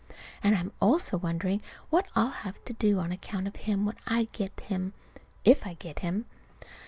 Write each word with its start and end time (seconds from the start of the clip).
And 0.41 0.55
I 0.55 0.59
am 0.61 0.71
also 0.81 1.15
wondering 1.15 1.61
what 1.91 2.09
I'll 2.15 2.41
have 2.41 2.65
to 2.65 2.73
do 2.73 2.97
on 2.97 3.11
account 3.11 3.45
of 3.47 3.55
him 3.55 3.85
when 3.85 3.97
I 4.07 4.29
get 4.31 4.59
him, 4.61 4.93
if 5.45 5.63
I 5.67 5.75
get 5.75 5.99
him. 5.99 6.25